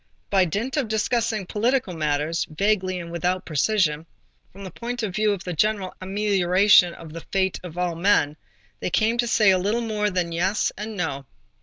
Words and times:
By 0.31 0.45
dint 0.45 0.77
of 0.77 0.87
discussing 0.87 1.45
political 1.45 1.93
matters, 1.93 2.47
vaguely 2.49 2.99
and 2.99 3.11
without 3.11 3.45
precision, 3.45 4.07
from 4.51 4.63
the 4.63 4.71
point 4.71 5.03
of 5.03 5.13
view 5.13 5.31
of 5.31 5.43
the 5.43 5.53
general 5.53 5.93
amelioration 6.01 6.95
of 6.95 7.13
the 7.13 7.21
fate 7.31 7.59
of 7.63 7.77
all 7.77 7.93
men, 7.93 8.35
they 8.79 8.89
came 8.89 9.19
to 9.19 9.27
say 9.27 9.51
a 9.51 9.59
little 9.59 9.81
more 9.81 10.09
than 10.09 10.31
"yes" 10.31 10.71
and 10.75 10.97
"no." 10.97 11.27